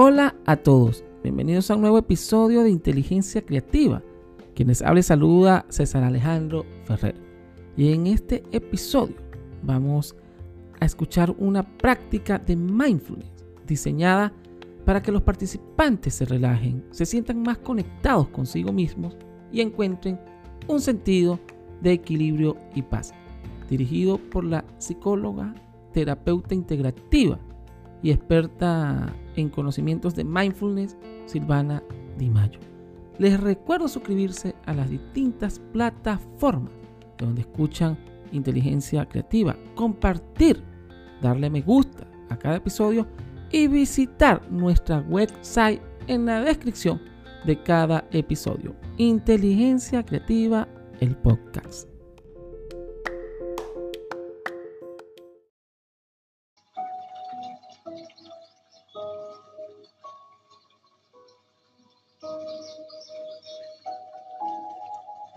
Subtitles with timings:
[0.00, 4.00] Hola a todos, bienvenidos a un nuevo episodio de Inteligencia Creativa.
[4.54, 7.16] Quienes hable saluda César Alejandro Ferrer.
[7.76, 9.16] Y en este episodio
[9.64, 10.14] vamos
[10.78, 13.28] a escuchar una práctica de mindfulness
[13.66, 14.32] diseñada
[14.84, 19.16] para que los participantes se relajen, se sientan más conectados consigo mismos
[19.50, 20.20] y encuentren
[20.68, 21.40] un sentido
[21.80, 23.12] de equilibrio y paz.
[23.68, 25.56] Dirigido por la psicóloga,
[25.92, 27.40] terapeuta integrativa
[28.02, 31.82] y experta en conocimientos de mindfulness, Silvana
[32.16, 32.60] Di Mayo.
[33.18, 36.72] Les recuerdo suscribirse a las distintas plataformas
[37.18, 37.98] donde escuchan
[38.32, 40.62] inteligencia creativa, compartir,
[41.20, 43.06] darle me gusta a cada episodio
[43.50, 47.00] y visitar nuestra website en la descripción
[47.44, 48.74] de cada episodio.
[48.98, 50.68] Inteligencia creativa,
[51.00, 51.97] el podcast.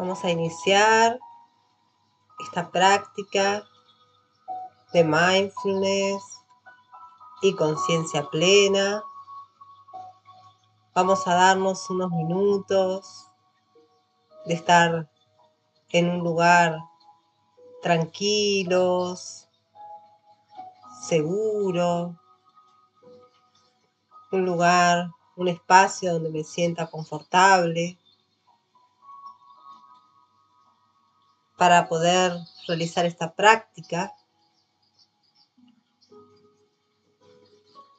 [0.00, 1.20] Vamos a iniciar
[2.38, 3.62] esta práctica
[4.94, 6.22] de mindfulness
[7.42, 9.04] y conciencia plena.
[10.94, 13.28] Vamos a darnos unos minutos
[14.46, 15.10] de estar
[15.90, 16.78] en un lugar
[17.82, 19.50] tranquilos,
[21.02, 22.18] seguro,
[24.32, 27.99] un lugar, un espacio donde me sienta confortable.
[31.60, 32.32] Para poder
[32.66, 34.16] realizar esta práctica,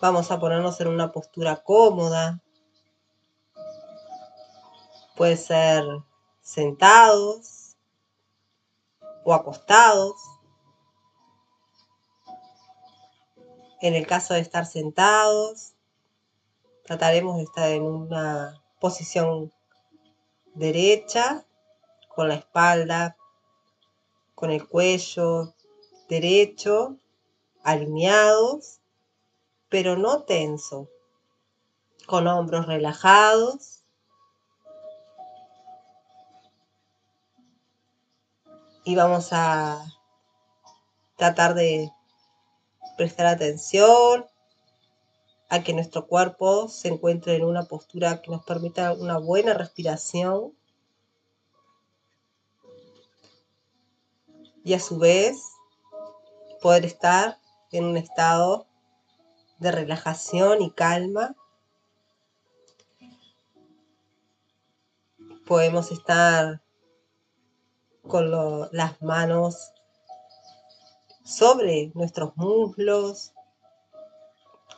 [0.00, 2.40] vamos a ponernos en una postura cómoda.
[5.16, 5.82] Puede ser
[6.40, 7.76] sentados
[9.24, 10.14] o acostados.
[13.80, 15.72] En el caso de estar sentados,
[16.84, 19.52] trataremos de estar en una posición
[20.54, 21.44] derecha,
[22.14, 23.16] con la espalda
[24.38, 25.52] con el cuello
[26.08, 26.96] derecho,
[27.64, 28.78] alineados,
[29.68, 30.88] pero no tenso,
[32.06, 33.82] con hombros relajados.
[38.84, 39.84] Y vamos a
[41.16, 41.90] tratar de
[42.96, 44.24] prestar atención
[45.48, 50.56] a que nuestro cuerpo se encuentre en una postura que nos permita una buena respiración
[54.64, 55.42] y a su vez
[56.60, 57.38] poder estar
[57.72, 58.66] en un estado
[59.58, 61.34] de relajación y calma.
[65.46, 66.62] Podemos estar
[68.02, 68.30] con
[68.72, 69.72] las manos
[71.24, 73.32] sobre nuestros muslos,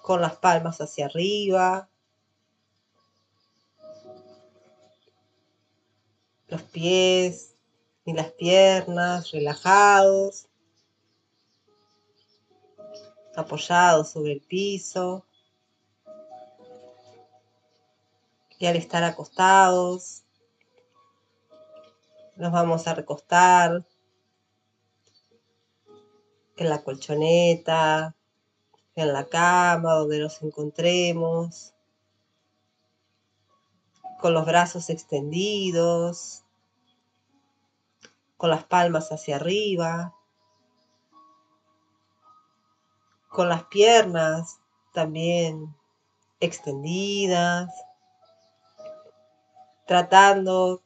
[0.03, 1.89] con las palmas hacia arriba,
[6.49, 7.50] los pies
[8.05, 10.49] y las piernas relajados,
[13.37, 15.27] apoyados sobre el piso.
[18.59, 20.25] Y al estar acostados,
[22.37, 23.85] nos vamos a recostar
[26.57, 28.15] en la colchoneta,
[28.95, 31.73] en la cama donde nos encontremos,
[34.21, 36.45] con los brazos extendidos,
[38.41, 40.15] con las palmas hacia arriba,
[43.29, 44.61] con las piernas
[44.95, 45.77] también
[46.41, 47.71] extendidas,
[49.87, 50.81] tratando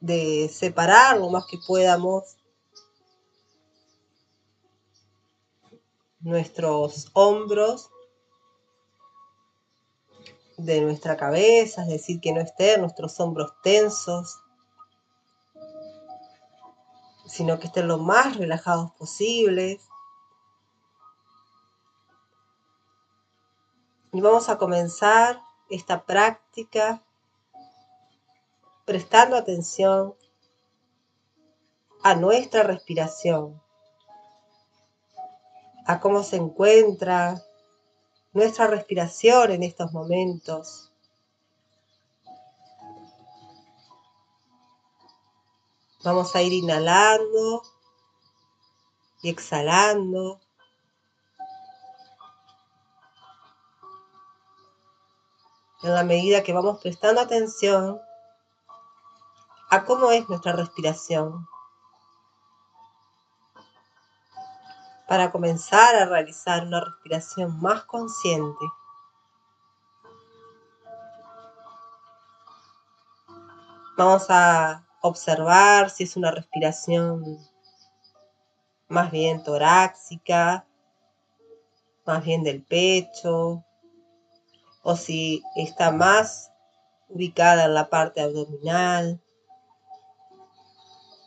[0.00, 2.36] de separar lo más que podamos
[6.18, 7.90] nuestros hombros
[10.56, 14.40] de nuestra cabeza, es decir, que no estén nuestros hombros tensos,
[17.26, 19.88] sino que estén lo más relajados posibles.
[24.12, 27.02] Y vamos a comenzar esta práctica
[28.84, 30.14] prestando atención
[32.02, 33.60] a nuestra respiración,
[35.86, 37.42] a cómo se encuentra
[38.32, 40.93] nuestra respiración en estos momentos.
[46.04, 47.62] Vamos a ir inhalando
[49.22, 50.38] y exhalando.
[55.82, 57.98] En la medida que vamos prestando atención
[59.70, 61.48] a cómo es nuestra respiración.
[65.08, 68.64] Para comenzar a realizar una respiración más consciente.
[73.96, 77.38] Vamos a observar si es una respiración
[78.88, 80.66] más bien torácica,
[82.06, 83.62] más bien del pecho,
[84.82, 86.50] o si está más
[87.10, 89.20] ubicada en la parte abdominal.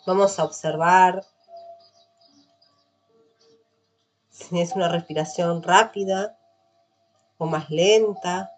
[0.08, 1.24] Vamos a observar
[4.32, 6.36] si es una respiración rápida
[7.38, 8.57] o más lenta.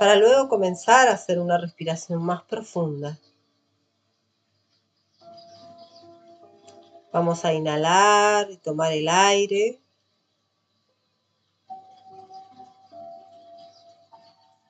[0.00, 3.18] Para luego comenzar a hacer una respiración más profunda.
[7.12, 9.78] Vamos a inhalar y tomar el aire.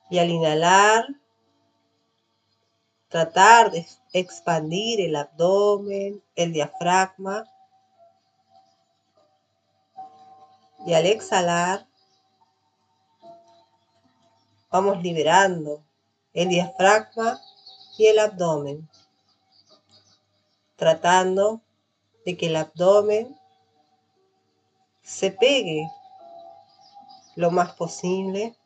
[0.09, 1.05] Y al inhalar,
[3.07, 7.45] tratar de expandir el abdomen, el diafragma.
[10.85, 11.87] Y al exhalar,
[14.71, 15.83] vamos liberando
[16.33, 17.39] el diafragma
[17.97, 18.89] y el abdomen,
[20.77, 21.61] tratando
[22.25, 23.37] de que el abdomen
[25.03, 25.87] se pegue
[27.35, 28.57] lo más posible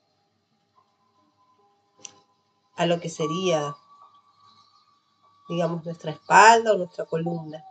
[2.75, 3.75] a lo que sería,
[5.49, 7.65] digamos, nuestra espalda o nuestra columna.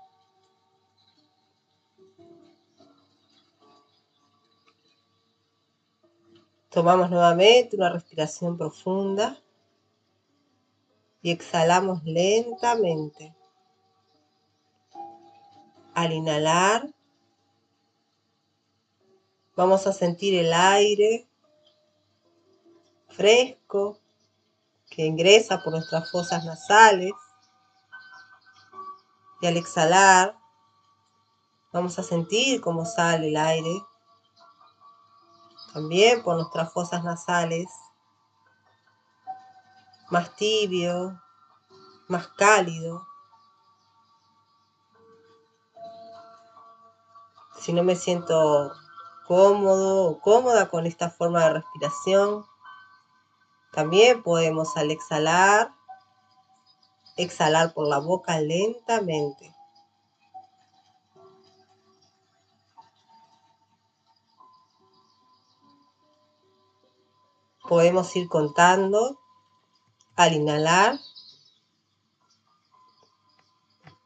[6.74, 9.40] Tomamos nuevamente una respiración profunda
[11.22, 13.32] y exhalamos lentamente.
[15.94, 16.92] Al inhalar,
[19.54, 21.28] vamos a sentir el aire
[23.06, 24.00] fresco
[24.90, 27.12] que ingresa por nuestras fosas nasales.
[29.40, 30.36] Y al exhalar,
[31.72, 33.80] vamos a sentir cómo sale el aire
[35.74, 37.68] también por nuestras fosas nasales,
[40.08, 41.20] más tibio,
[42.06, 43.04] más cálido.
[47.58, 48.72] Si no me siento
[49.26, 52.46] cómodo o cómoda con esta forma de respiración,
[53.72, 55.74] también podemos al exhalar,
[57.16, 59.53] exhalar por la boca lentamente.
[67.66, 69.18] Podemos ir contando
[70.16, 70.98] al inhalar.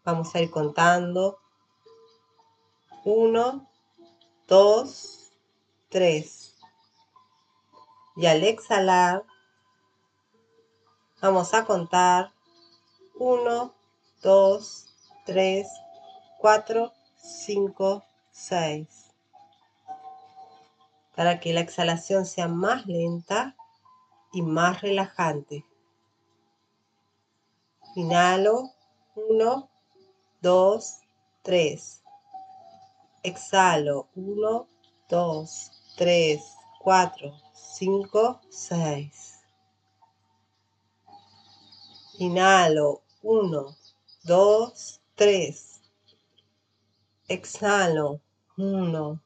[0.05, 1.41] Vamos a ir contando.
[3.05, 3.69] Uno,
[4.47, 5.33] dos,
[5.89, 6.57] tres.
[8.15, 9.25] Y al exhalar,
[11.21, 12.33] vamos a contar.
[13.17, 13.75] Uno,
[14.23, 14.87] dos,
[15.27, 15.67] tres,
[16.39, 19.08] cuatro, cinco, seis
[21.19, 23.57] para que la exhalación sea más lenta
[24.33, 25.65] y más relajante.
[27.97, 28.71] Inhalo,
[29.17, 29.69] 1,
[30.41, 31.01] 2,
[31.43, 32.03] 3.
[33.25, 34.69] Exhalo, 1,
[35.09, 36.41] 2, 3,
[36.79, 39.41] 4, 5, 6.
[42.19, 43.77] Inhalo, 1,
[44.23, 45.81] 2, 3.
[47.27, 48.21] Exhalo,
[48.57, 49.21] 1,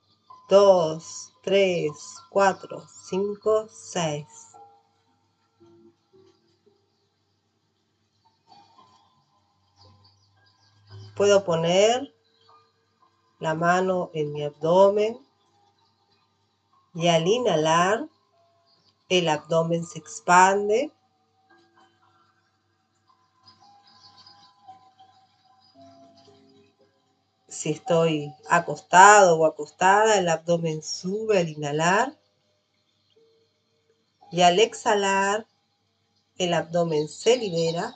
[0.49, 1.91] 2, 3,
[2.31, 4.27] 4, 5, 6.
[11.17, 12.15] Puedo poner
[13.41, 15.19] la mano en mi abdomen
[16.95, 18.07] y al inhalar
[19.09, 20.93] el abdomen se expande
[27.63, 32.19] Si estoy acostado o acostada, el abdomen sube al inhalar.
[34.33, 35.47] Y al exhalar,
[36.39, 37.95] el abdomen se libera.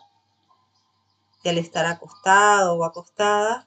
[1.42, 3.66] Y al estar acostado o acostada,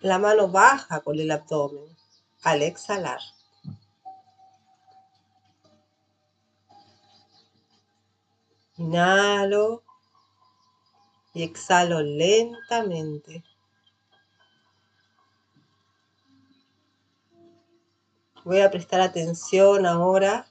[0.00, 1.96] la mano baja con el abdomen
[2.42, 3.20] al exhalar.
[8.76, 9.84] Inhalo
[11.34, 13.44] y exhalo lentamente.
[18.44, 20.46] Voy a prestar atención ahora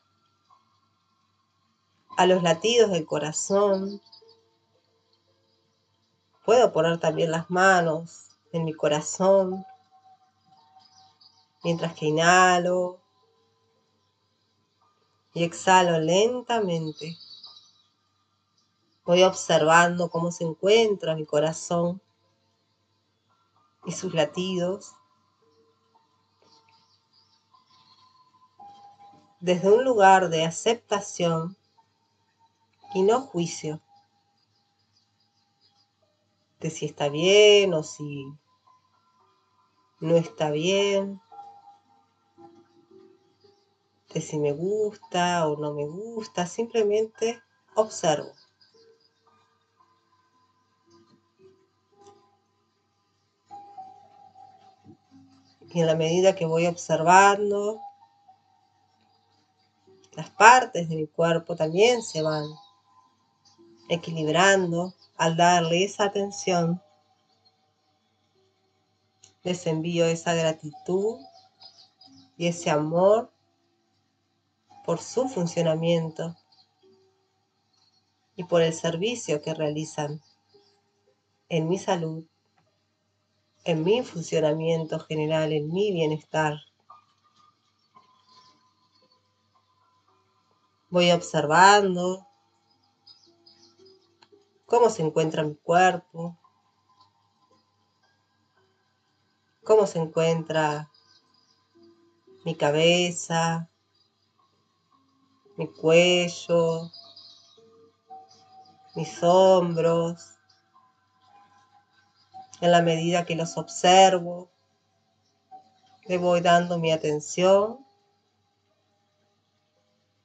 [2.17, 4.01] a los latidos del corazón.
[6.45, 9.65] Puedo poner también las manos en mi corazón
[11.63, 12.99] mientras que inhalo
[15.33, 17.17] y exhalo lentamente.
[19.05, 22.01] Voy observando cómo se encuentra mi corazón
[23.85, 24.95] y sus latidos.
[29.43, 31.57] desde un lugar de aceptación
[32.93, 33.81] y no juicio
[36.61, 38.25] de si está bien o si
[39.99, 41.21] no está bien,
[44.13, 47.43] de si me gusta o no me gusta, simplemente
[47.75, 48.31] observo.
[55.73, 57.81] Y en la medida que voy observando,
[60.11, 62.45] las partes de mi cuerpo también se van
[63.89, 66.81] equilibrando al darle esa atención.
[69.41, 71.17] Les envío esa gratitud
[72.37, 73.31] y ese amor
[74.85, 76.35] por su funcionamiento
[78.35, 80.21] y por el servicio que realizan
[81.49, 82.25] en mi salud,
[83.65, 86.55] en mi funcionamiento general, en mi bienestar.
[90.89, 92.27] Voy observando
[94.65, 96.37] cómo se encuentra mi cuerpo,
[99.63, 100.91] cómo se encuentra
[102.43, 103.69] mi cabeza,
[105.55, 106.91] mi cuello,
[108.95, 110.32] mis hombros.
[112.63, 114.49] En la medida que los observo,
[116.05, 117.85] le voy dando mi atención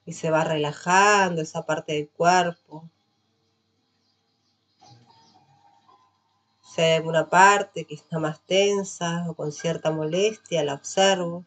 [0.05, 2.89] y se va relajando esa parte del cuerpo.
[6.61, 11.43] Si hay alguna parte que está más tensa o con cierta molestia, la observo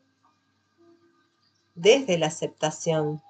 [1.75, 3.23] desde la aceptación.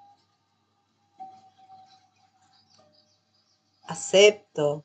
[3.87, 4.83] Acepto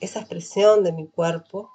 [0.00, 1.73] esa expresión de mi cuerpo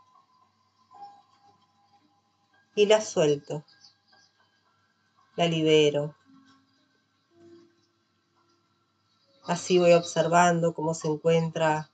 [2.75, 3.65] y la suelto,
[5.35, 6.15] la libero.
[9.45, 11.89] Así voy observando cómo se encuentra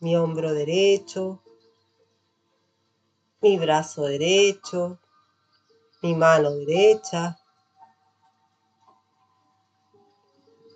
[0.00, 1.42] mi hombro derecho,
[3.40, 5.00] mi brazo derecho,
[6.00, 7.38] mi mano derecha,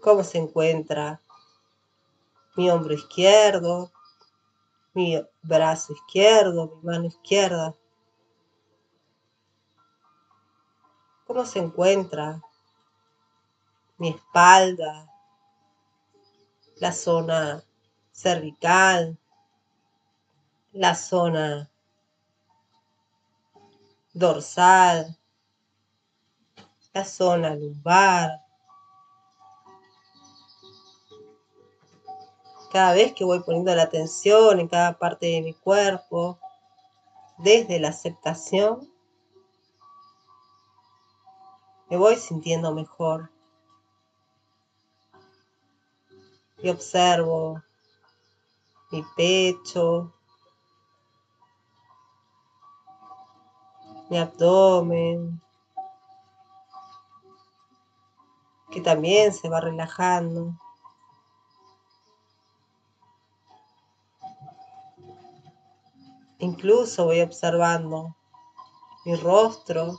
[0.00, 1.20] cómo se encuentra
[2.56, 3.92] mi hombro izquierdo,
[4.94, 7.74] mi brazo izquierdo, mi mano izquierda,
[11.26, 12.40] cómo se encuentra
[13.98, 15.10] mi espalda,
[16.76, 17.64] la zona
[18.12, 19.18] cervical,
[20.72, 21.70] la zona
[24.12, 25.18] dorsal,
[26.92, 28.42] la zona lumbar.
[32.70, 36.38] Cada vez que voy poniendo la atención en cada parte de mi cuerpo,
[37.38, 38.90] desde la aceptación,
[41.88, 43.30] me voy sintiendo mejor.
[46.62, 47.62] Y observo
[48.90, 50.12] mi pecho,
[54.08, 55.40] mi abdomen,
[58.70, 60.54] que también se va relajando.
[66.38, 68.14] Incluso voy observando
[69.04, 69.98] mi rostro,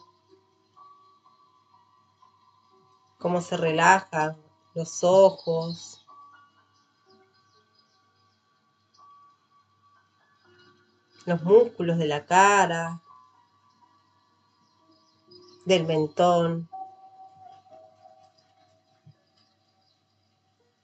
[3.17, 4.37] cómo se relajan
[4.73, 6.05] los ojos,
[11.25, 13.01] los músculos de la cara,
[15.65, 16.69] del mentón.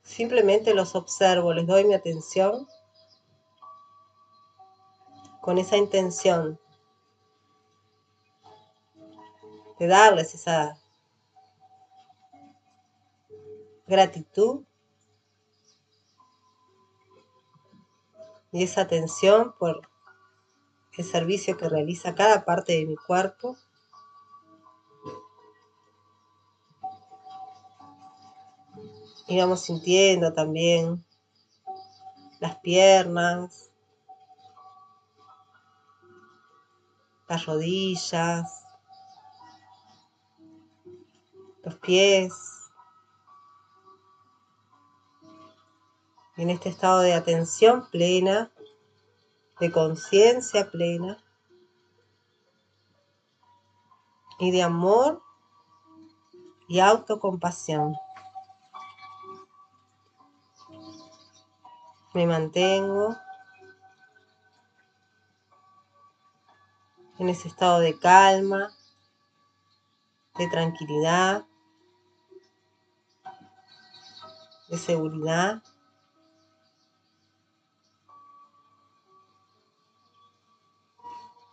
[0.02, 2.68] Simplemente los observo, les doy mi atención
[5.42, 6.60] con esa intención
[9.80, 10.83] de darles esa
[13.94, 14.64] gratitud
[18.52, 19.88] y esa atención por
[20.98, 23.56] el servicio que realiza cada parte de mi cuerpo.
[29.28, 31.06] Y vamos sintiendo también
[32.40, 33.72] las piernas,
[37.28, 38.66] las rodillas,
[41.64, 42.63] los pies.
[46.36, 48.52] En este estado de atención plena,
[49.60, 51.24] de conciencia plena
[54.40, 55.22] y de amor
[56.68, 57.96] y autocompasión.
[62.14, 63.16] Me mantengo
[67.20, 68.72] en ese estado de calma,
[70.36, 71.46] de tranquilidad,
[74.70, 75.62] de seguridad.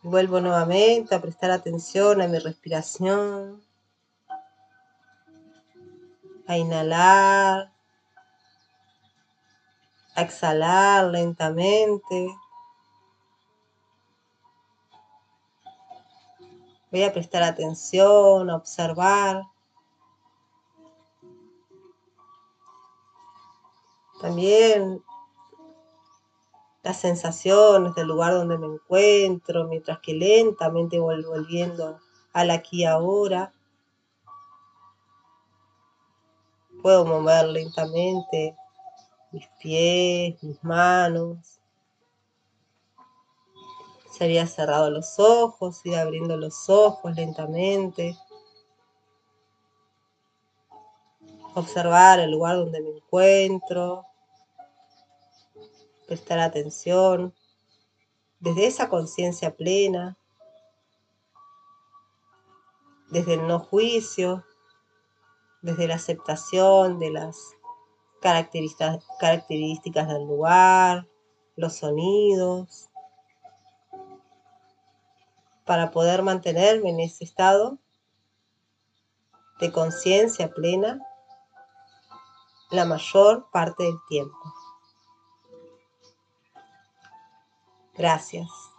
[0.02, 3.62] Vuelvo nuevamente a prestar atención a mi respiración,
[6.46, 7.70] a inhalar,
[10.14, 12.34] a exhalar lentamente.
[16.90, 19.42] Voy a prestar atención, a observar.
[24.22, 25.04] También
[26.82, 31.98] las sensaciones del lugar donde me encuentro, mientras que lentamente voy volviendo
[32.32, 33.52] al aquí y ahora.
[36.82, 38.56] Puedo mover lentamente
[39.32, 41.60] mis pies, mis manos.
[44.12, 48.16] Se había cerrado los ojos, y abriendo los ojos lentamente.
[51.54, 54.06] Observar el lugar donde me encuentro,
[56.10, 57.32] prestar atención
[58.40, 60.18] desde esa conciencia plena,
[63.10, 64.44] desde el no juicio,
[65.62, 67.54] desde la aceptación de las
[68.20, 71.06] características, del lugar,
[71.54, 72.90] los sonidos,
[75.64, 77.78] para poder mantenerme en ese estado
[79.60, 81.06] de conciencia plena
[82.70, 84.59] la mayor parte del tiempo.
[88.00, 88.69] Gracias.